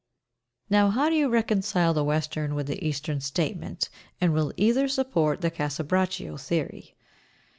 [0.67, 3.87] Now, how do you reconcile the Western with the Eastern statement,
[4.19, 6.95] and will either support the "Casa Braccio" theory?